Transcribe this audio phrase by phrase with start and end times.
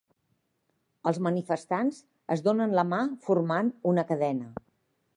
[1.11, 2.01] Els manifestants
[2.37, 4.53] es donen la mà formant una cadena.